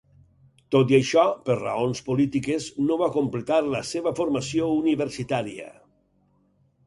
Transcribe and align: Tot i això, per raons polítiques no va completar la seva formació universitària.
Tot 0.75 0.91
i 0.93 0.95
això, 0.99 1.25
per 1.49 1.57
raons 1.57 2.01
polítiques 2.07 2.69
no 2.87 2.97
va 3.01 3.11
completar 3.17 3.59
la 3.75 3.81
seva 3.91 4.13
formació 4.21 4.71
universitària. 4.79 5.69